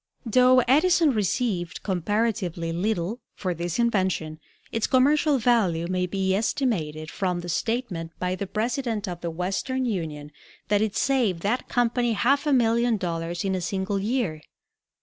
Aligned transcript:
Though 0.25 0.61
Edison 0.61 1.11
received 1.11 1.83
comparatively 1.83 2.71
little 2.71 3.19
for 3.35 3.53
this 3.53 3.77
invention, 3.77 4.39
its 4.71 4.87
commercial 4.87 5.37
value 5.37 5.85
may 5.85 6.07
be 6.07 6.33
estimated 6.33 7.11
from 7.11 7.41
the 7.41 7.49
statement 7.49 8.09
by 8.17 8.33
the 8.33 8.47
president 8.47 9.07
of 9.07 9.21
the 9.21 9.29
Western 9.29 9.85
Union 9.85 10.31
that 10.69 10.81
it 10.81 10.95
saved 10.95 11.41
that 11.41 11.69
company 11.69 12.13
half 12.13 12.47
a 12.47 12.51
million 12.51 12.97
dollars 12.97 13.45
in 13.45 13.53
a 13.53 13.61
single 13.61 13.99
year. 13.99 14.41